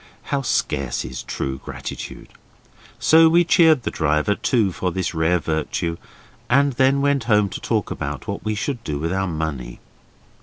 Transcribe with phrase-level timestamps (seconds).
[0.33, 2.29] How scarce is true gratitude!
[2.97, 5.97] So we cheered the driver too for this rare virtue,
[6.49, 9.79] and then went home to talk about what we should do with our money.